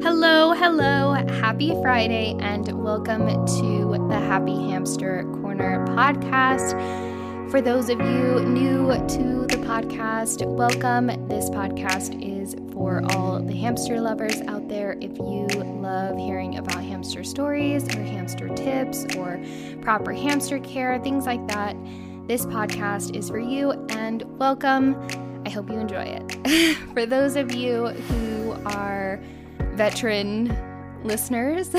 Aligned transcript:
Hello, 0.00 0.52
hello, 0.52 1.12
happy 1.12 1.70
Friday, 1.82 2.36
and 2.38 2.68
welcome 2.84 3.26
to 3.46 4.06
the 4.08 4.14
Happy 4.14 4.54
Hamster 4.70 5.24
Corner 5.42 5.84
podcast. 5.88 7.50
For 7.50 7.60
those 7.60 7.88
of 7.88 7.98
you 7.98 8.40
new 8.46 8.92
to 8.92 9.46
the 9.48 9.60
podcast, 9.66 10.46
welcome. 10.46 11.08
This 11.28 11.50
podcast 11.50 12.22
is 12.22 12.54
for 12.72 13.02
all 13.10 13.40
the 13.40 13.56
hamster 13.56 14.00
lovers 14.00 14.40
out 14.42 14.68
there. 14.68 14.96
If 15.00 15.18
you 15.18 15.46
love 15.64 16.16
hearing 16.16 16.58
about 16.58 16.84
hamster 16.84 17.24
stories 17.24 17.88
or 17.96 18.02
hamster 18.04 18.48
tips 18.50 19.04
or 19.16 19.42
proper 19.82 20.12
hamster 20.12 20.60
care, 20.60 21.00
things 21.00 21.26
like 21.26 21.44
that, 21.48 21.76
this 22.28 22.46
podcast 22.46 23.16
is 23.16 23.30
for 23.30 23.40
you 23.40 23.72
and 23.90 24.22
welcome. 24.38 24.94
I 25.44 25.50
hope 25.50 25.68
you 25.68 25.78
enjoy 25.78 26.04
it. 26.04 26.76
for 26.94 27.04
those 27.04 27.34
of 27.34 27.52
you 27.52 27.88
who 27.88 28.52
are 28.64 29.20
veteran 29.74 30.56
listeners, 31.04 31.74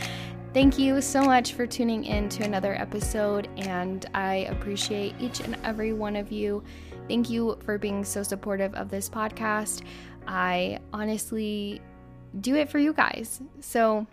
thank 0.54 0.78
you 0.78 1.00
so 1.00 1.22
much 1.22 1.54
for 1.54 1.66
tuning 1.66 2.04
in 2.04 2.28
to 2.30 2.44
another 2.44 2.74
episode, 2.74 3.48
and 3.56 4.06
I 4.14 4.46
appreciate 4.50 5.14
each 5.20 5.40
and 5.40 5.56
every 5.64 5.92
one 5.92 6.16
of 6.16 6.30
you. 6.30 6.62
Thank 7.08 7.30
you 7.30 7.58
for 7.64 7.78
being 7.78 8.04
so 8.04 8.22
supportive 8.22 8.74
of 8.74 8.88
this 8.88 9.08
podcast. 9.08 9.82
I 10.26 10.78
honestly 10.92 11.80
do 12.40 12.54
it 12.54 12.68
for 12.68 12.78
you 12.78 12.92
guys. 12.92 13.40
So, 13.60 14.06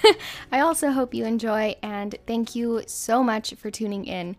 I 0.52 0.60
also 0.60 0.90
hope 0.90 1.14
you 1.14 1.24
enjoy, 1.24 1.76
and 1.82 2.14
thank 2.26 2.54
you 2.54 2.82
so 2.86 3.22
much 3.22 3.54
for 3.54 3.70
tuning 3.70 4.04
in. 4.06 4.36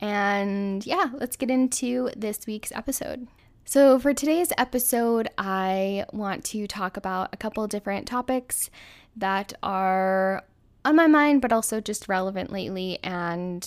And 0.00 0.84
yeah, 0.84 1.10
let's 1.14 1.36
get 1.36 1.50
into 1.50 2.10
this 2.16 2.46
week's 2.46 2.72
episode. 2.72 3.28
So, 3.66 3.98
for 3.98 4.12
today's 4.12 4.52
episode, 4.58 5.28
I 5.38 6.04
want 6.12 6.44
to 6.46 6.66
talk 6.66 6.98
about 6.98 7.30
a 7.32 7.38
couple 7.38 7.66
different 7.66 8.06
topics 8.06 8.68
that 9.16 9.54
are 9.62 10.44
on 10.84 10.96
my 10.96 11.06
mind, 11.06 11.40
but 11.40 11.50
also 11.50 11.80
just 11.80 12.06
relevant 12.06 12.52
lately. 12.52 12.98
And 13.02 13.66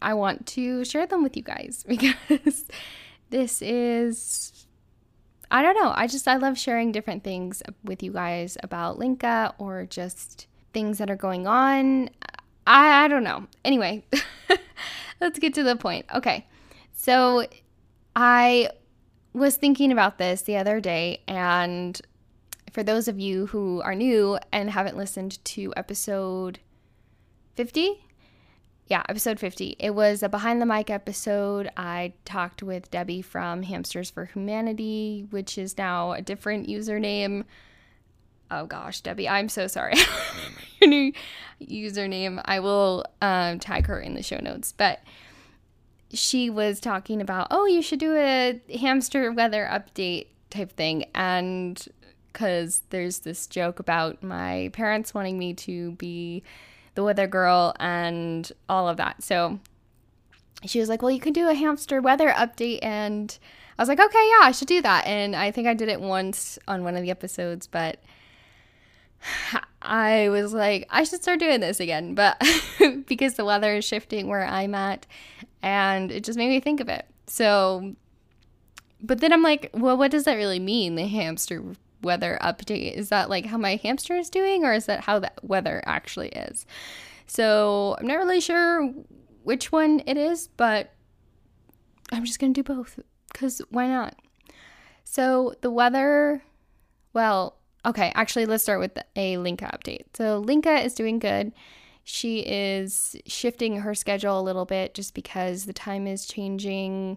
I 0.00 0.14
want 0.14 0.46
to 0.48 0.82
share 0.86 1.06
them 1.06 1.22
with 1.22 1.36
you 1.36 1.42
guys 1.42 1.84
because 1.88 2.64
this 3.28 3.60
is, 3.60 4.66
I 5.50 5.62
don't 5.62 5.76
know, 5.76 5.92
I 5.94 6.06
just, 6.06 6.26
I 6.26 6.36
love 6.36 6.58
sharing 6.58 6.90
different 6.90 7.22
things 7.22 7.62
with 7.84 8.02
you 8.02 8.12
guys 8.12 8.56
about 8.62 8.98
Linka 8.98 9.54
or 9.58 9.84
just 9.84 10.46
things 10.72 10.96
that 10.98 11.10
are 11.10 11.16
going 11.16 11.46
on. 11.46 12.08
I, 12.66 13.04
I 13.04 13.08
don't 13.08 13.24
know. 13.24 13.46
Anyway, 13.62 14.06
let's 15.20 15.38
get 15.38 15.52
to 15.54 15.62
the 15.62 15.76
point. 15.76 16.06
Okay. 16.14 16.46
So, 16.94 17.46
I 18.16 18.70
was 19.34 19.56
thinking 19.56 19.92
about 19.92 20.18
this 20.18 20.42
the 20.42 20.56
other 20.56 20.80
day, 20.80 21.20
and 21.26 22.00
for 22.72 22.82
those 22.82 23.08
of 23.08 23.18
you 23.18 23.46
who 23.46 23.82
are 23.82 23.94
new 23.94 24.38
and 24.52 24.70
haven't 24.70 24.96
listened 24.96 25.44
to 25.44 25.72
episode 25.76 26.60
50, 27.54 28.04
yeah, 28.86 29.02
episode 29.08 29.40
50. 29.40 29.76
It 29.78 29.94
was 29.94 30.22
a 30.22 30.28
behind 30.28 30.60
the 30.60 30.66
mic 30.66 30.90
episode. 30.90 31.70
I 31.76 32.12
talked 32.24 32.62
with 32.62 32.90
Debby 32.90 33.22
from 33.22 33.62
Hamsters 33.62 34.10
for 34.10 34.26
Humanity, 34.26 35.26
which 35.30 35.56
is 35.56 35.78
now 35.78 36.12
a 36.12 36.20
different 36.20 36.68
username. 36.68 37.44
Oh 38.50 38.66
gosh, 38.66 39.00
Debby, 39.00 39.26
I'm 39.28 39.48
so 39.48 39.68
sorry. 39.68 39.94
Your 40.80 40.90
new 40.90 41.12
username. 41.62 42.42
I 42.44 42.60
will 42.60 43.06
um, 43.22 43.58
tag 43.58 43.86
her 43.86 43.98
in 43.98 44.14
the 44.14 44.22
show 44.22 44.38
notes. 44.38 44.72
But 44.72 45.00
she 46.14 46.50
was 46.50 46.80
talking 46.80 47.20
about, 47.20 47.48
oh, 47.50 47.66
you 47.66 47.82
should 47.82 47.98
do 47.98 48.14
a 48.16 48.60
hamster 48.80 49.30
weather 49.32 49.68
update 49.70 50.26
type 50.50 50.72
thing. 50.72 51.06
And 51.14 51.86
because 52.32 52.82
there's 52.90 53.20
this 53.20 53.46
joke 53.46 53.78
about 53.78 54.22
my 54.22 54.70
parents 54.72 55.14
wanting 55.14 55.38
me 55.38 55.54
to 55.54 55.92
be 55.92 56.42
the 56.94 57.04
weather 57.04 57.26
girl 57.26 57.74
and 57.78 58.50
all 58.68 58.88
of 58.88 58.96
that. 58.96 59.22
So 59.22 59.60
she 60.64 60.80
was 60.80 60.88
like, 60.88 61.02
well, 61.02 61.10
you 61.10 61.20
can 61.20 61.32
do 61.32 61.48
a 61.48 61.54
hamster 61.54 62.00
weather 62.00 62.30
update. 62.30 62.80
And 62.82 63.36
I 63.78 63.82
was 63.82 63.88
like, 63.88 64.00
okay, 64.00 64.28
yeah, 64.30 64.46
I 64.46 64.52
should 64.52 64.68
do 64.68 64.82
that. 64.82 65.06
And 65.06 65.36
I 65.36 65.50
think 65.50 65.68
I 65.68 65.74
did 65.74 65.88
it 65.88 66.00
once 66.00 66.58
on 66.66 66.84
one 66.84 66.96
of 66.96 67.02
the 67.02 67.10
episodes, 67.10 67.66
but 67.66 67.98
I 69.84 70.30
was 70.30 70.54
like, 70.54 70.86
I 70.90 71.04
should 71.04 71.22
start 71.22 71.40
doing 71.40 71.60
this 71.60 71.78
again. 71.80 72.14
But 72.14 72.42
because 73.06 73.34
the 73.34 73.44
weather 73.44 73.76
is 73.76 73.84
shifting 73.84 74.28
where 74.28 74.46
I'm 74.46 74.74
at, 74.74 75.06
and 75.62 76.10
it 76.10 76.24
just 76.24 76.38
made 76.38 76.48
me 76.48 76.60
think 76.60 76.80
of 76.80 76.88
it. 76.88 77.06
So, 77.26 77.94
but 79.00 79.20
then 79.20 79.32
I'm 79.32 79.42
like, 79.42 79.70
well, 79.74 79.96
what 79.96 80.10
does 80.10 80.24
that 80.24 80.34
really 80.34 80.58
mean? 80.58 80.94
The 80.94 81.06
hamster 81.06 81.62
weather 82.02 82.38
update 82.42 82.94
is 82.94 83.08
that 83.08 83.30
like 83.30 83.46
how 83.46 83.56
my 83.56 83.76
hamster 83.76 84.16
is 84.16 84.30
doing, 84.30 84.64
or 84.64 84.72
is 84.72 84.86
that 84.86 85.00
how 85.00 85.18
that 85.20 85.38
weather 85.42 85.82
actually 85.86 86.28
is? 86.28 86.66
So 87.26 87.96
I'm 87.98 88.06
not 88.06 88.18
really 88.18 88.40
sure 88.40 88.92
which 89.42 89.70
one 89.72 90.02
it 90.06 90.16
is, 90.16 90.48
but 90.48 90.92
I'm 92.12 92.24
just 92.24 92.38
gonna 92.38 92.52
do 92.52 92.62
both 92.62 92.98
because 93.32 93.60
why 93.70 93.88
not? 93.88 94.16
So 95.04 95.54
the 95.60 95.70
weather, 95.70 96.42
well, 97.12 97.58
okay, 97.86 98.12
actually, 98.14 98.46
let's 98.46 98.62
start 98.62 98.80
with 98.80 98.98
a 99.16 99.36
Linka 99.38 99.66
update. 99.66 100.04
So 100.14 100.38
Linka 100.38 100.82
is 100.84 100.94
doing 100.94 101.18
good 101.18 101.52
she 102.04 102.40
is 102.40 103.16
shifting 103.26 103.80
her 103.80 103.94
schedule 103.94 104.38
a 104.38 104.42
little 104.42 104.66
bit 104.66 104.92
just 104.92 105.14
because 105.14 105.64
the 105.64 105.72
time 105.72 106.06
is 106.06 106.26
changing 106.26 107.16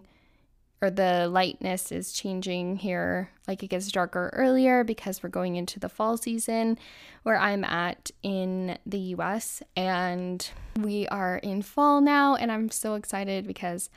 or 0.80 0.90
the 0.90 1.28
lightness 1.28 1.92
is 1.92 2.12
changing 2.12 2.76
here. 2.76 3.30
Like 3.46 3.62
it 3.62 3.68
gets 3.68 3.92
darker 3.92 4.30
earlier 4.32 4.84
because 4.84 5.22
we're 5.22 5.28
going 5.28 5.56
into 5.56 5.78
the 5.78 5.90
fall 5.90 6.16
season 6.16 6.78
where 7.22 7.36
I'm 7.36 7.64
at 7.64 8.10
in 8.22 8.78
the 8.86 8.98
US. 9.16 9.62
And 9.76 10.48
we 10.80 11.06
are 11.08 11.36
in 11.36 11.60
fall 11.60 12.00
now. 12.00 12.36
And 12.36 12.50
I'm 12.50 12.70
so 12.70 12.94
excited 12.94 13.46
because 13.46 13.90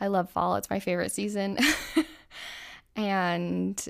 I 0.00 0.06
love 0.06 0.30
fall, 0.30 0.54
it's 0.54 0.70
my 0.70 0.78
favorite 0.78 1.10
season. 1.10 1.58
and 2.96 3.88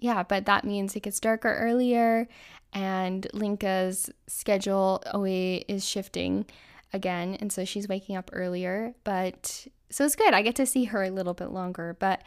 yeah, 0.00 0.22
but 0.22 0.46
that 0.46 0.64
means 0.64 0.96
it 0.96 1.04
gets 1.04 1.20
darker 1.20 1.54
earlier 1.54 2.26
and 2.72 3.26
Linka's 3.34 4.10
schedule 4.26 5.02
always 5.12 5.64
is 5.68 5.86
shifting 5.86 6.46
again, 6.92 7.36
and 7.40 7.52
so 7.52 7.64
she's 7.64 7.88
waking 7.88 8.16
up 8.16 8.30
earlier. 8.32 8.94
But 9.04 9.66
so 9.90 10.04
it's 10.04 10.16
good. 10.16 10.34
I 10.34 10.42
get 10.42 10.56
to 10.56 10.66
see 10.66 10.84
her 10.84 11.02
a 11.02 11.10
little 11.10 11.34
bit 11.34 11.50
longer, 11.50 11.96
but 11.98 12.22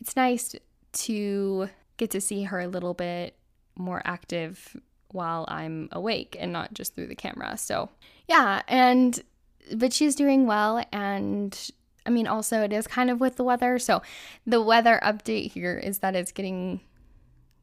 it's 0.00 0.16
nice 0.16 0.54
to 0.92 1.68
get 1.96 2.10
to 2.10 2.20
see 2.20 2.44
her 2.44 2.60
a 2.60 2.66
little 2.66 2.94
bit 2.94 3.36
more 3.76 4.02
active 4.04 4.76
while 5.12 5.44
I'm 5.48 5.88
awake 5.92 6.36
and 6.38 6.52
not 6.52 6.74
just 6.74 6.94
through 6.94 7.06
the 7.06 7.14
camera. 7.14 7.56
So, 7.56 7.90
yeah, 8.28 8.62
and 8.66 9.22
but 9.74 9.92
she's 9.92 10.14
doing 10.14 10.46
well 10.46 10.84
and 10.92 11.70
I 12.04 12.10
mean 12.10 12.26
also 12.26 12.62
it 12.62 12.72
is 12.72 12.86
kind 12.86 13.10
of 13.10 13.20
with 13.20 13.36
the 13.36 13.44
weather. 13.44 13.78
So, 13.78 14.02
the 14.44 14.60
weather 14.60 15.00
update 15.02 15.52
here 15.52 15.78
is 15.78 16.00
that 16.00 16.16
it's 16.16 16.32
getting 16.32 16.80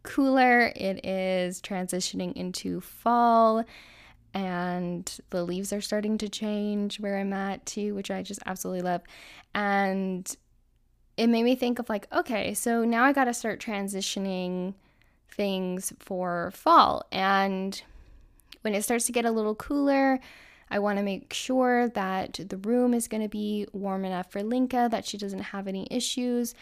cooler. 0.03 0.71
It 0.75 1.05
is 1.05 1.61
transitioning 1.61 2.33
into 2.33 2.81
fall 2.81 3.63
and 4.33 5.19
the 5.29 5.43
leaves 5.43 5.73
are 5.73 5.81
starting 5.81 6.17
to 6.19 6.29
change 6.29 6.99
where 6.99 7.17
I'm 7.17 7.33
at 7.33 7.65
too, 7.65 7.93
which 7.95 8.09
I 8.09 8.23
just 8.23 8.41
absolutely 8.45 8.81
love. 8.81 9.01
And 9.53 10.33
it 11.17 11.27
made 11.27 11.43
me 11.43 11.55
think 11.55 11.79
of 11.79 11.89
like, 11.89 12.07
okay, 12.13 12.53
so 12.53 12.85
now 12.85 13.03
I 13.03 13.11
got 13.11 13.25
to 13.25 13.33
start 13.33 13.59
transitioning 13.59 14.73
things 15.29 15.91
for 15.99 16.51
fall. 16.51 17.05
And 17.11 17.81
when 18.61 18.73
it 18.73 18.83
starts 18.83 19.05
to 19.07 19.11
get 19.11 19.25
a 19.25 19.31
little 19.31 19.55
cooler, 19.55 20.19
I 20.71 20.79
want 20.79 20.97
to 20.97 21.03
make 21.03 21.33
sure 21.33 21.89
that 21.89 22.39
the 22.47 22.57
room 22.57 22.93
is 22.93 23.09
going 23.09 23.21
to 23.21 23.29
be 23.29 23.67
warm 23.73 24.05
enough 24.05 24.31
for 24.31 24.41
Linka, 24.41 24.87
that 24.89 25.05
she 25.05 25.17
doesn't 25.17 25.39
have 25.39 25.67
any 25.67 25.85
issues 25.91 26.55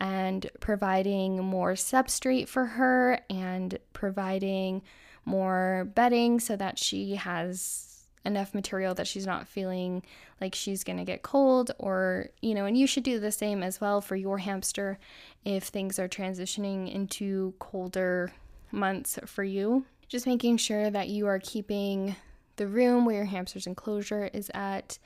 and 0.00 0.50
providing 0.58 1.38
more 1.44 1.74
substrate 1.74 2.48
for 2.48 2.66
her 2.66 3.20
and 3.30 3.78
providing 3.92 4.82
more 5.24 5.88
bedding 5.94 6.40
so 6.40 6.56
that 6.56 6.76
she 6.76 7.14
has 7.14 7.88
enough 8.24 8.52
material 8.52 8.94
that 8.94 9.06
she's 9.06 9.26
not 9.26 9.46
feeling 9.46 10.02
like 10.40 10.54
she's 10.54 10.84
going 10.84 10.98
to 10.98 11.04
get 11.04 11.22
cold 11.22 11.72
or 11.78 12.28
you 12.40 12.54
know 12.54 12.66
and 12.66 12.78
you 12.78 12.86
should 12.86 13.02
do 13.02 13.18
the 13.18 13.32
same 13.32 13.64
as 13.64 13.80
well 13.80 14.00
for 14.00 14.14
your 14.14 14.38
hamster 14.38 14.96
if 15.44 15.64
things 15.64 15.98
are 15.98 16.08
transitioning 16.08 16.92
into 16.92 17.52
colder 17.58 18.32
months 18.72 19.18
for 19.26 19.44
you. 19.44 19.84
Just 20.08 20.26
making 20.26 20.56
sure 20.56 20.90
that 20.90 21.08
you 21.08 21.26
are 21.26 21.38
keeping 21.38 22.16
the 22.56 22.66
room 22.66 23.04
where 23.04 23.16
your 23.16 23.24
hamster's 23.24 23.66
enclosure 23.66 24.30
is 24.32 24.50
at 24.54 24.98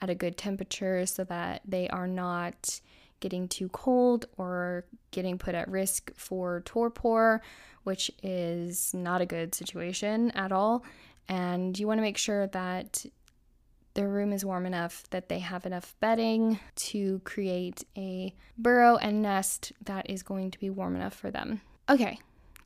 at 0.00 0.10
a 0.10 0.14
good 0.14 0.36
temperature 0.36 1.04
so 1.06 1.24
that 1.24 1.60
they 1.64 1.88
are 1.88 2.06
not 2.06 2.80
getting 3.20 3.48
too 3.48 3.68
cold 3.70 4.26
or 4.36 4.84
getting 5.10 5.38
put 5.38 5.54
at 5.54 5.68
risk 5.68 6.12
for 6.14 6.60
torpor, 6.64 7.42
which 7.82 8.10
is 8.22 8.94
not 8.94 9.20
a 9.20 9.26
good 9.26 9.54
situation 9.54 10.30
at 10.32 10.52
all. 10.52 10.84
And 11.28 11.78
you 11.78 11.86
want 11.86 11.98
to 11.98 12.02
make 12.02 12.16
sure 12.16 12.46
that 12.48 13.04
their 13.94 14.08
room 14.08 14.32
is 14.32 14.44
warm 14.44 14.66
enough 14.66 15.04
that 15.10 15.28
they 15.28 15.40
have 15.40 15.66
enough 15.66 15.96
bedding 15.98 16.60
to 16.76 17.20
create 17.24 17.84
a 17.96 18.32
burrow 18.56 18.96
and 18.96 19.20
nest 19.22 19.72
that 19.84 20.08
is 20.08 20.22
going 20.22 20.52
to 20.52 20.58
be 20.58 20.70
warm 20.70 20.94
enough 20.94 21.14
for 21.14 21.30
them. 21.30 21.60
Okay. 21.88 22.20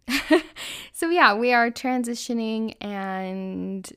so 0.93 1.08
yeah, 1.08 1.35
we 1.35 1.52
are 1.52 1.70
transitioning 1.70 2.75
and 2.82 3.90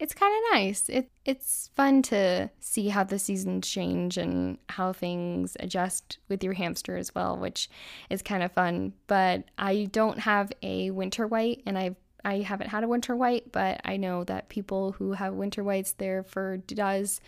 it's 0.00 0.14
kind 0.14 0.34
of 0.34 0.54
nice. 0.54 0.88
It 0.88 1.10
it's 1.26 1.70
fun 1.76 2.00
to 2.04 2.50
see 2.58 2.88
how 2.88 3.04
the 3.04 3.18
seasons 3.18 3.68
change 3.68 4.16
and 4.16 4.56
how 4.70 4.94
things 4.94 5.58
adjust 5.60 6.16
with 6.28 6.42
your 6.42 6.54
hamster 6.54 6.96
as 6.96 7.14
well, 7.14 7.36
which 7.36 7.68
is 8.08 8.22
kind 8.22 8.42
of 8.42 8.50
fun. 8.50 8.94
But 9.06 9.44
I 9.58 9.88
don't 9.92 10.20
have 10.20 10.52
a 10.62 10.90
winter 10.90 11.26
white, 11.26 11.62
and 11.66 11.76
I've 11.76 11.96
I 12.24 12.38
haven't 12.38 12.68
had 12.68 12.82
a 12.82 12.88
winter 12.88 13.14
white, 13.14 13.52
but 13.52 13.82
I 13.84 13.98
know 13.98 14.24
that 14.24 14.48
people 14.48 14.92
who 14.92 15.12
have 15.12 15.34
winter 15.34 15.62
whites, 15.62 15.92
their 15.92 16.22
fur 16.22 16.56
does 16.56 17.20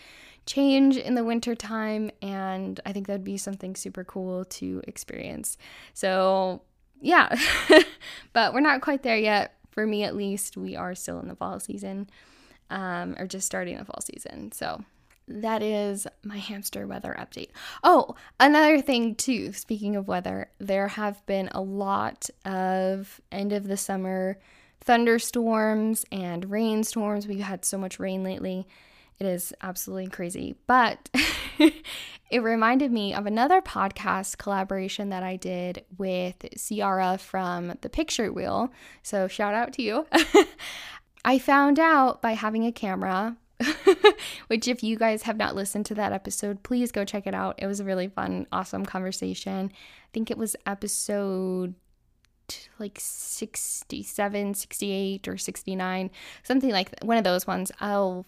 change 0.47 0.97
in 0.97 1.15
the 1.15 1.25
winter 1.25 1.55
time, 1.55 2.11
and 2.23 2.81
I 2.87 2.93
think 2.95 3.07
that'd 3.07 3.23
be 3.23 3.37
something 3.37 3.77
super 3.77 4.03
cool 4.03 4.47
to 4.47 4.83
experience. 4.89 5.59
So 5.93 6.63
yeah, 7.03 7.37
but 8.33 8.55
we're 8.55 8.61
not 8.61 8.81
quite 8.81 9.03
there 9.03 9.19
yet. 9.19 9.57
For 9.73 9.87
me, 9.87 10.05
at 10.05 10.17
least, 10.17 10.57
we 10.57 10.75
are 10.75 10.95
still 10.95 11.21
in 11.21 11.29
the 11.29 11.37
fall 11.37 11.61
season 11.61 12.09
um, 12.73 13.15
or 13.19 13.27
just 13.27 13.47
starting 13.47 13.77
the 13.77 13.85
fall 13.85 14.01
season. 14.01 14.51
So 14.51 14.83
that 15.29 15.63
is 15.63 16.07
my 16.25 16.39
hamster 16.39 16.87
weather 16.87 17.15
update. 17.19 17.51
Oh, 17.85 18.17
another 18.41 18.81
thing 18.81 19.15
too, 19.15 19.53
speaking 19.53 19.95
of 19.95 20.09
weather, 20.09 20.51
there 20.59 20.89
have 20.89 21.25
been 21.27 21.49
a 21.53 21.61
lot 21.61 22.29
of 22.45 23.21
end 23.31 23.53
of 23.53 23.69
the 23.69 23.77
summer 23.77 24.39
thunderstorms 24.81 26.05
and 26.11 26.51
rainstorms. 26.51 27.29
We've 27.29 27.41
had 27.41 27.65
so 27.65 27.79
much 27.79 28.01
rain 28.01 28.25
lately. 28.25 28.67
It 29.19 29.27
is 29.27 29.53
absolutely 29.63 30.09
crazy. 30.09 30.57
But 30.67 31.09
it 32.31 32.43
reminded 32.43 32.91
me 32.91 33.15
of 33.15 33.27
another 33.27 33.61
podcast 33.61 34.39
collaboration 34.39 35.11
that 35.11 35.23
I 35.23 35.37
did 35.37 35.85
with 35.97 36.45
Ciara 36.59 37.19
from 37.19 37.75
The 37.83 37.89
Picture 37.89 38.33
Wheel. 38.33 38.73
So 39.03 39.29
shout 39.29 39.55
out 39.55 39.75
to 39.75 39.83
you. 39.83 40.07
I 41.25 41.39
found 41.39 41.79
out 41.79 42.21
by 42.21 42.33
having 42.33 42.67
a 42.67 42.73
camera, 42.73 43.37
which, 44.49 44.67
if 44.67 44.83
you 44.83 44.97
guys 44.97 45.23
have 45.23 45.37
not 45.37 45.55
listened 45.55 45.87
to 45.87 45.95
that 45.95 46.13
episode, 46.13 46.63
please 46.63 46.91
go 46.91 47.05
check 47.05 47.27
it 47.27 47.35
out. 47.35 47.55
It 47.59 47.67
was 47.67 47.81
a 47.81 47.85
really 47.85 48.09
fun, 48.09 48.47
awesome 48.51 48.85
conversation. 48.85 49.71
I 49.73 50.09
think 50.13 50.31
it 50.31 50.39
was 50.39 50.57
episode 50.67 51.75
like 52.79 52.99
67, 53.01 54.55
68 54.55 55.29
or 55.29 55.39
69, 55.39 56.11
something 56.43 56.71
like 56.71 56.91
that. 56.91 57.05
one 57.05 57.17
of 57.17 57.25
those 57.25 57.47
ones. 57.47 57.73
I'll 57.81 58.27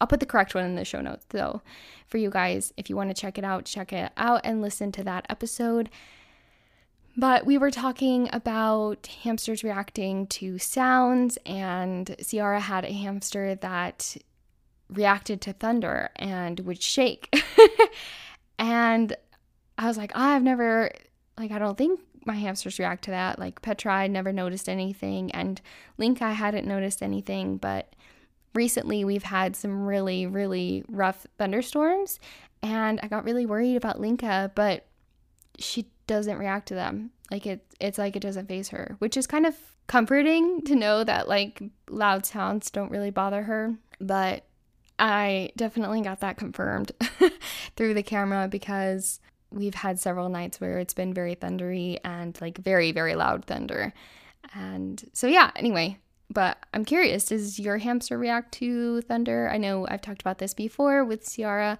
I'll 0.00 0.06
put 0.06 0.20
the 0.20 0.26
correct 0.26 0.54
one 0.54 0.64
in 0.64 0.74
the 0.74 0.84
show 0.84 1.00
notes 1.00 1.24
though 1.28 1.62
for 2.08 2.18
you 2.18 2.28
guys 2.28 2.72
if 2.76 2.90
you 2.90 2.96
want 2.96 3.10
to 3.10 3.14
check 3.14 3.38
it 3.38 3.44
out, 3.44 3.64
check 3.64 3.92
it 3.92 4.10
out 4.16 4.40
and 4.44 4.60
listen 4.60 4.92
to 4.92 5.04
that 5.04 5.26
episode. 5.28 5.90
But 7.16 7.44
we 7.44 7.58
were 7.58 7.70
talking 7.70 8.30
about 8.32 9.06
hamsters 9.22 9.62
reacting 9.62 10.26
to 10.28 10.58
sounds, 10.58 11.36
and 11.44 12.16
Ciara 12.26 12.60
had 12.60 12.84
a 12.84 12.92
hamster 12.92 13.54
that 13.56 14.16
reacted 14.88 15.40
to 15.42 15.52
thunder 15.52 16.10
and 16.16 16.60
would 16.60 16.82
shake. 16.82 17.34
and 18.58 19.14
I 19.76 19.86
was 19.88 19.98
like, 19.98 20.12
I've 20.14 20.42
never, 20.42 20.90
like, 21.38 21.50
I 21.50 21.58
don't 21.58 21.76
think 21.76 22.00
my 22.24 22.34
hamsters 22.34 22.78
react 22.78 23.04
to 23.04 23.10
that. 23.10 23.38
Like, 23.38 23.60
Petra, 23.60 23.92
I 23.92 24.06
never 24.06 24.32
noticed 24.32 24.68
anything, 24.68 25.30
and 25.32 25.60
Link, 25.98 26.22
I 26.22 26.32
hadn't 26.32 26.66
noticed 26.66 27.02
anything, 27.02 27.58
but 27.58 27.94
recently 28.54 29.04
we've 29.04 29.22
had 29.22 29.54
some 29.54 29.86
really, 29.86 30.26
really 30.26 30.82
rough 30.88 31.26
thunderstorms, 31.36 32.20
and 32.62 33.00
I 33.02 33.08
got 33.08 33.24
really 33.24 33.44
worried 33.44 33.76
about 33.76 34.00
Linka, 34.00 34.50
but 34.54 34.86
she 35.58 35.86
doesn't 36.06 36.38
react 36.38 36.68
to 36.68 36.74
them. 36.74 37.10
Like 37.30 37.46
it 37.46 37.64
it's 37.80 37.98
like 37.98 38.16
it 38.16 38.20
doesn't 38.20 38.48
phase 38.48 38.68
her, 38.68 38.96
which 38.98 39.16
is 39.16 39.26
kind 39.26 39.46
of 39.46 39.56
comforting 39.86 40.62
to 40.66 40.74
know 40.74 41.04
that 41.04 41.28
like 41.28 41.62
loud 41.88 42.26
sounds 42.26 42.70
don't 42.70 42.90
really 42.90 43.10
bother 43.10 43.42
her. 43.42 43.74
But 44.00 44.44
I 44.98 45.50
definitely 45.56 46.02
got 46.02 46.20
that 46.20 46.36
confirmed 46.36 46.92
through 47.76 47.94
the 47.94 48.02
camera 48.02 48.48
because 48.48 49.20
we've 49.50 49.74
had 49.74 49.98
several 49.98 50.28
nights 50.28 50.60
where 50.60 50.78
it's 50.78 50.94
been 50.94 51.12
very 51.12 51.34
thundery 51.34 51.98
and 52.04 52.38
like 52.40 52.58
very 52.58 52.92
very 52.92 53.14
loud 53.14 53.44
thunder. 53.44 53.92
And 54.54 55.02
so 55.12 55.26
yeah, 55.26 55.50
anyway, 55.56 55.98
but 56.32 56.58
I'm 56.72 56.84
curious, 56.84 57.26
does 57.26 57.58
your 57.58 57.78
hamster 57.78 58.18
react 58.18 58.52
to 58.54 59.02
thunder? 59.02 59.48
I 59.50 59.58
know 59.58 59.86
I've 59.88 60.02
talked 60.02 60.20
about 60.20 60.38
this 60.38 60.54
before 60.54 61.04
with 61.04 61.30
Ciara 61.30 61.78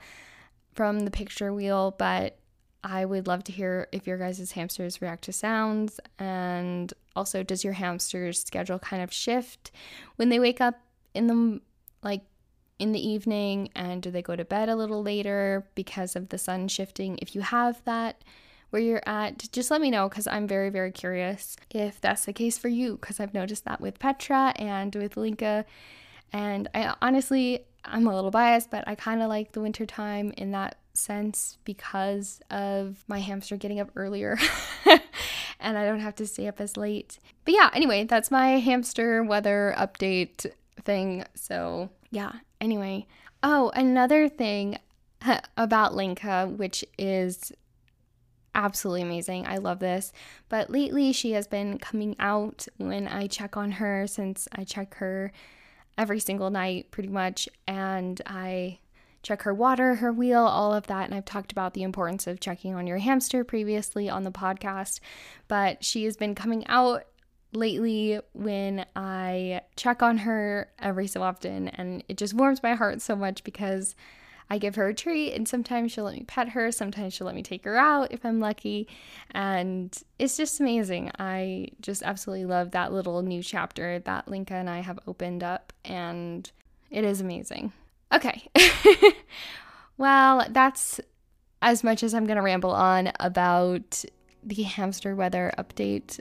from 0.74 1.00
the 1.00 1.10
picture 1.10 1.52
wheel, 1.52 1.94
but 1.98 2.38
I 2.84 3.04
would 3.04 3.26
love 3.26 3.44
to 3.44 3.52
hear 3.52 3.88
if 3.92 4.06
your 4.06 4.18
guys' 4.18 4.52
hamsters 4.52 5.00
react 5.00 5.24
to 5.24 5.32
sounds. 5.32 6.00
And 6.18 6.92
also, 7.14 7.42
does 7.42 7.64
your 7.64 7.74
hamster's 7.74 8.40
schedule 8.40 8.78
kind 8.78 9.02
of 9.02 9.12
shift 9.12 9.70
when 10.16 10.28
they 10.28 10.40
wake 10.40 10.60
up 10.60 10.80
in 11.14 11.26
the 11.26 11.60
like 12.02 12.22
in 12.78 12.92
the 12.92 13.06
evening? 13.06 13.68
And 13.76 14.02
do 14.02 14.10
they 14.10 14.22
go 14.22 14.34
to 14.34 14.44
bed 14.44 14.68
a 14.68 14.76
little 14.76 15.02
later 15.02 15.66
because 15.74 16.16
of 16.16 16.30
the 16.30 16.38
sun 16.38 16.68
shifting? 16.68 17.18
If 17.22 17.34
you 17.34 17.42
have 17.42 17.82
that 17.84 18.22
where 18.70 18.82
you're 18.82 19.02
at, 19.06 19.50
just 19.52 19.70
let 19.70 19.80
me 19.80 19.90
know 19.90 20.08
because 20.08 20.26
I'm 20.26 20.48
very, 20.48 20.70
very 20.70 20.90
curious 20.90 21.56
if 21.70 22.00
that's 22.00 22.24
the 22.24 22.32
case 22.32 22.58
for 22.58 22.68
you. 22.68 22.96
Because 22.96 23.20
I've 23.20 23.34
noticed 23.34 23.64
that 23.66 23.80
with 23.80 23.98
Petra 23.98 24.54
and 24.56 24.94
with 24.96 25.16
Linka. 25.16 25.64
And 26.32 26.68
I 26.74 26.94
honestly, 27.00 27.66
I'm 27.84 28.06
a 28.06 28.14
little 28.14 28.30
biased, 28.30 28.70
but 28.70 28.86
I 28.86 28.94
kind 28.94 29.22
of 29.22 29.28
like 29.28 29.52
the 29.52 29.60
winter 29.60 29.86
time 29.86 30.32
in 30.36 30.52
that 30.52 30.76
sense 30.94 31.58
because 31.64 32.40
of 32.50 33.04
my 33.08 33.18
hamster 33.18 33.56
getting 33.56 33.80
up 33.80 33.90
earlier 33.96 34.38
and 35.60 35.78
I 35.78 35.84
don't 35.84 36.00
have 36.00 36.14
to 36.16 36.26
stay 36.26 36.48
up 36.48 36.60
as 36.60 36.76
late. 36.76 37.18
But 37.44 37.54
yeah, 37.54 37.70
anyway, 37.72 38.04
that's 38.04 38.30
my 38.30 38.58
hamster 38.58 39.22
weather 39.22 39.74
update 39.78 40.46
thing. 40.82 41.24
So, 41.34 41.90
yeah, 42.10 42.32
anyway. 42.60 43.06
Oh, 43.42 43.70
another 43.74 44.28
thing 44.28 44.78
about 45.56 45.94
Linka, 45.94 46.46
which 46.46 46.84
is 46.98 47.52
absolutely 48.54 49.02
amazing. 49.02 49.46
I 49.46 49.56
love 49.56 49.78
this. 49.78 50.12
But 50.48 50.70
lately, 50.70 51.12
she 51.12 51.32
has 51.32 51.46
been 51.46 51.78
coming 51.78 52.16
out 52.18 52.66
when 52.76 53.08
I 53.08 53.26
check 53.26 53.56
on 53.56 53.72
her 53.72 54.06
since 54.06 54.46
I 54.52 54.64
check 54.64 54.94
her 54.96 55.32
every 55.98 56.20
single 56.20 56.50
night 56.50 56.90
pretty 56.90 57.08
much. 57.08 57.48
And 57.66 58.20
I 58.26 58.78
check 59.22 59.42
her 59.42 59.54
water, 59.54 59.96
her 59.96 60.12
wheel, 60.12 60.40
all 60.40 60.74
of 60.74 60.86
that. 60.88 61.04
And 61.04 61.14
I've 61.14 61.24
talked 61.24 61.52
about 61.52 61.74
the 61.74 61.82
importance 61.82 62.26
of 62.26 62.40
checking 62.40 62.74
on 62.74 62.86
your 62.86 62.98
hamster 62.98 63.44
previously 63.44 64.08
on 64.10 64.24
the 64.24 64.32
podcast, 64.32 65.00
but 65.48 65.84
she 65.84 66.04
has 66.04 66.16
been 66.16 66.34
coming 66.34 66.66
out 66.66 67.04
lately 67.52 68.18
when 68.32 68.84
I 68.96 69.60
check 69.76 70.02
on 70.02 70.18
her 70.18 70.70
every 70.78 71.06
so 71.06 71.22
often, 71.22 71.68
and 71.68 72.02
it 72.08 72.16
just 72.16 72.34
warms 72.34 72.62
my 72.62 72.74
heart 72.74 73.00
so 73.02 73.14
much 73.14 73.44
because 73.44 73.94
I 74.52 74.58
give 74.58 74.74
her 74.74 74.88
a 74.88 74.94
treat, 74.94 75.32
and 75.32 75.48
sometimes 75.48 75.92
she'll 75.92 76.04
let 76.04 76.12
me 76.12 76.24
pet 76.24 76.50
her, 76.50 76.70
sometimes 76.70 77.14
she'll 77.14 77.24
let 77.24 77.34
me 77.34 77.42
take 77.42 77.64
her 77.64 77.78
out 77.78 78.12
if 78.12 78.22
I'm 78.22 78.38
lucky, 78.38 78.86
and 79.30 79.96
it's 80.18 80.36
just 80.36 80.60
amazing. 80.60 81.10
I 81.18 81.68
just 81.80 82.02
absolutely 82.02 82.44
love 82.44 82.72
that 82.72 82.92
little 82.92 83.22
new 83.22 83.42
chapter 83.42 84.00
that 84.00 84.28
Linka 84.28 84.52
and 84.52 84.68
I 84.68 84.80
have 84.80 84.98
opened 85.06 85.42
up, 85.42 85.72
and 85.86 86.52
it 86.90 87.02
is 87.02 87.22
amazing. 87.22 87.72
Okay. 88.12 88.46
well, 89.96 90.46
that's 90.50 91.00
as 91.62 91.82
much 91.82 92.02
as 92.02 92.12
I'm 92.12 92.26
going 92.26 92.36
to 92.36 92.42
ramble 92.42 92.72
on 92.72 93.10
about 93.20 94.04
the 94.44 94.64
hamster 94.64 95.16
weather 95.16 95.50
update 95.56 96.20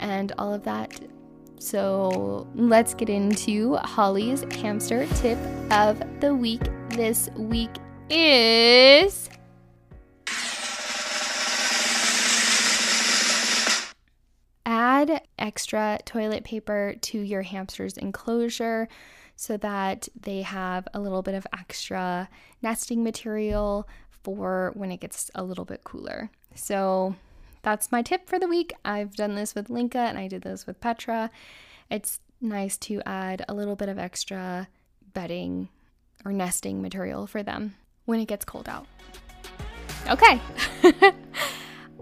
and 0.00 0.32
all 0.38 0.52
of 0.52 0.64
that. 0.64 0.98
So 1.60 2.48
let's 2.56 2.94
get 2.94 3.08
into 3.08 3.76
Holly's 3.76 4.42
hamster 4.54 5.06
tip 5.14 5.38
of 5.70 6.02
the 6.20 6.34
week. 6.34 6.62
This 6.94 7.28
week 7.36 7.72
is. 8.08 9.28
Add 14.64 15.22
extra 15.36 15.98
toilet 16.04 16.44
paper 16.44 16.94
to 17.00 17.18
your 17.18 17.42
hamster's 17.42 17.96
enclosure 17.96 18.86
so 19.34 19.56
that 19.56 20.08
they 20.20 20.42
have 20.42 20.86
a 20.94 21.00
little 21.00 21.22
bit 21.22 21.34
of 21.34 21.48
extra 21.52 22.28
nesting 22.62 23.02
material 23.02 23.88
for 24.10 24.70
when 24.74 24.92
it 24.92 25.00
gets 25.00 25.32
a 25.34 25.42
little 25.42 25.64
bit 25.64 25.82
cooler. 25.82 26.30
So 26.54 27.16
that's 27.62 27.90
my 27.90 28.02
tip 28.02 28.28
for 28.28 28.38
the 28.38 28.46
week. 28.46 28.72
I've 28.84 29.16
done 29.16 29.34
this 29.34 29.56
with 29.56 29.68
Linka 29.68 29.98
and 29.98 30.16
I 30.16 30.28
did 30.28 30.42
this 30.42 30.64
with 30.64 30.80
Petra. 30.80 31.32
It's 31.90 32.20
nice 32.40 32.76
to 32.78 33.02
add 33.04 33.44
a 33.48 33.54
little 33.54 33.74
bit 33.74 33.88
of 33.88 33.98
extra 33.98 34.68
bedding 35.12 35.70
or 36.24 36.32
nesting 36.32 36.80
material 36.82 37.26
for 37.26 37.42
them. 37.42 37.74
when 38.06 38.20
it 38.20 38.26
gets 38.26 38.44
cold 38.44 38.68
out. 38.68 38.86
Okay. 40.10 40.40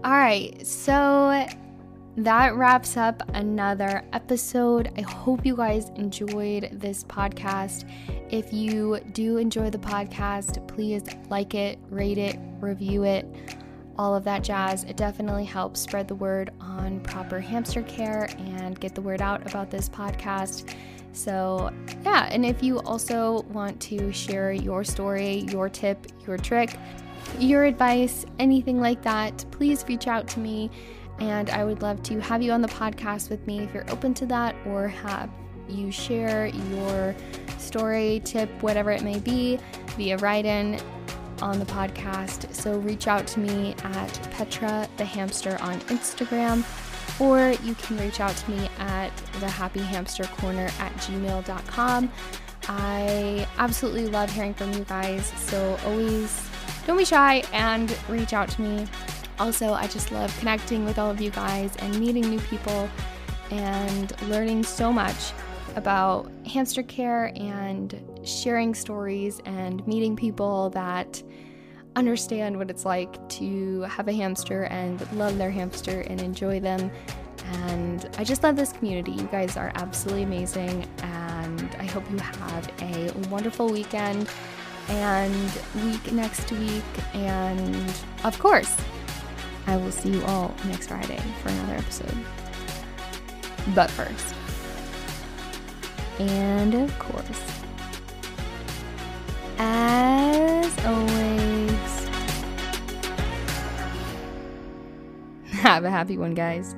All 0.03 0.11
right. 0.11 0.65
So 0.67 1.47
that 2.17 2.55
wraps 2.55 2.97
up 2.97 3.23
another 3.33 4.03
episode. 4.11 4.91
I 4.97 5.01
hope 5.01 5.45
you 5.45 5.55
guys 5.55 5.89
enjoyed 5.95 6.69
this 6.73 7.03
podcast. 7.05 7.89
If 8.29 8.51
you 8.51 8.99
do 9.13 9.37
enjoy 9.37 9.69
the 9.69 9.77
podcast, 9.77 10.67
please 10.67 11.03
like 11.29 11.55
it, 11.55 11.79
rate 11.89 12.17
it, 12.17 12.37
review 12.59 13.03
it, 13.03 13.25
all 13.97 14.13
of 14.13 14.23
that 14.25 14.43
jazz. 14.43 14.83
It 14.83 14.97
definitely 14.97 15.45
helps 15.45 15.79
spread 15.79 16.07
the 16.07 16.15
word 16.15 16.51
on 16.59 16.99
proper 16.99 17.39
hamster 17.39 17.83
care 17.83 18.29
and 18.37 18.79
get 18.79 18.93
the 18.93 19.01
word 19.01 19.21
out 19.21 19.47
about 19.47 19.71
this 19.71 19.87
podcast. 19.87 20.75
So, 21.13 21.71
yeah, 22.03 22.27
and 22.31 22.45
if 22.45 22.61
you 22.63 22.79
also 22.81 23.43
want 23.43 23.79
to 23.81 24.11
share 24.11 24.51
your 24.51 24.83
story, 24.83 25.45
your 25.51 25.69
tip, 25.69 26.07
your 26.27 26.37
trick, 26.37 26.75
your 27.39 27.63
advice, 27.63 28.25
anything 28.39 28.81
like 28.81 29.01
that, 29.03 29.45
please 29.51 29.85
reach 29.87 30.07
out 30.07 30.27
to 30.29 30.39
me. 30.39 30.69
And 31.19 31.49
I 31.51 31.63
would 31.63 31.81
love 31.81 32.01
to 32.03 32.19
have 32.19 32.41
you 32.41 32.51
on 32.51 32.61
the 32.61 32.67
podcast 32.67 33.29
with 33.29 33.45
me 33.45 33.59
if 33.59 33.73
you're 33.73 33.89
open 33.91 34.13
to 34.15 34.25
that, 34.25 34.55
or 34.65 34.87
have 34.87 35.29
you 35.69 35.91
share 35.91 36.47
your 36.47 37.15
story, 37.57 38.21
tip, 38.25 38.49
whatever 38.61 38.91
it 38.91 39.03
may 39.03 39.19
be, 39.19 39.59
via 39.95 40.17
write 40.17 40.45
in 40.45 40.79
on 41.41 41.59
the 41.59 41.65
podcast. 41.65 42.53
So 42.53 42.77
reach 42.79 43.07
out 43.07 43.27
to 43.27 43.39
me 43.39 43.75
at 43.83 44.31
Petra 44.31 44.87
the 44.97 45.05
Hamster 45.05 45.57
on 45.61 45.79
Instagram, 45.81 46.63
or 47.19 47.51
you 47.63 47.75
can 47.75 47.97
reach 47.97 48.19
out 48.19 48.35
to 48.35 48.51
me 48.51 48.69
at 48.79 49.15
the 49.39 49.49
Happy 49.49 49.81
Hamster 49.81 50.23
Corner 50.23 50.69
at 50.79 50.93
gmail.com. 50.95 52.11
I 52.67 53.47
absolutely 53.57 54.07
love 54.07 54.31
hearing 54.31 54.53
from 54.53 54.71
you 54.73 54.83
guys, 54.85 55.25
so 55.37 55.77
always 55.85 56.49
don't 56.87 56.97
be 56.97 57.05
shy 57.05 57.43
and 57.53 57.95
reach 58.09 58.33
out 58.33 58.49
to 58.49 58.61
me. 58.61 58.87
Also, 59.39 59.73
I 59.73 59.87
just 59.87 60.11
love 60.11 60.35
connecting 60.39 60.85
with 60.85 60.99
all 60.99 61.09
of 61.09 61.19
you 61.19 61.31
guys 61.31 61.75
and 61.77 61.99
meeting 61.99 62.29
new 62.29 62.39
people 62.41 62.89
and 63.51 64.19
learning 64.29 64.63
so 64.63 64.91
much 64.91 65.33
about 65.75 66.31
hamster 66.45 66.83
care 66.83 67.31
and 67.35 67.99
sharing 68.23 68.75
stories 68.75 69.41
and 69.45 69.85
meeting 69.87 70.15
people 70.15 70.69
that 70.71 71.21
understand 71.95 72.57
what 72.57 72.69
it's 72.69 72.85
like 72.85 73.27
to 73.29 73.81
have 73.81 74.07
a 74.07 74.13
hamster 74.13 74.63
and 74.65 74.99
love 75.13 75.37
their 75.37 75.51
hamster 75.51 76.01
and 76.01 76.21
enjoy 76.21 76.59
them. 76.59 76.91
And 77.53 78.09
I 78.17 78.23
just 78.23 78.43
love 78.43 78.55
this 78.55 78.71
community. 78.71 79.11
You 79.11 79.27
guys 79.31 79.57
are 79.57 79.71
absolutely 79.75 80.23
amazing. 80.23 80.87
And 80.99 81.75
I 81.79 81.85
hope 81.85 82.09
you 82.09 82.17
have 82.17 82.71
a 82.81 83.11
wonderful 83.29 83.69
weekend 83.69 84.29
and 84.89 85.51
week 85.83 86.11
next 86.11 86.51
week. 86.51 86.83
And 87.13 87.93
of 88.23 88.37
course, 88.39 88.75
I 89.67 89.77
will 89.77 89.91
see 89.91 90.09
you 90.09 90.23
all 90.25 90.53
next 90.65 90.87
Friday 90.87 91.21
for 91.41 91.49
another 91.49 91.75
episode. 91.75 92.17
But 93.73 93.89
first, 93.91 94.35
and 96.19 96.73
of 96.75 96.99
course, 96.99 97.52
have 105.73 105.85
a 105.85 105.89
happy 105.89 106.17
one, 106.17 106.33
guys. 106.33 106.75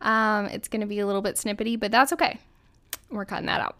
Um, 0.00 0.46
it's 0.46 0.68
going 0.68 0.80
to 0.80 0.86
be 0.86 1.00
a 1.00 1.06
little 1.06 1.22
bit 1.22 1.34
snippety, 1.34 1.78
but 1.78 1.90
that's 1.90 2.12
okay. 2.12 2.38
We're 3.10 3.24
cutting 3.24 3.46
that 3.46 3.60
out. 3.60 3.76